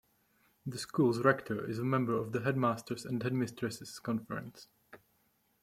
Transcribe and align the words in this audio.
The 0.65 0.79
school's 0.79 1.19
Rector 1.19 1.69
is 1.69 1.77
a 1.77 1.83
member 1.85 2.15
of 2.17 2.31
the 2.31 2.41
Headmasters' 2.41 3.05
and 3.05 3.21
Headmistresses' 3.21 3.99
Conference. 3.99 4.67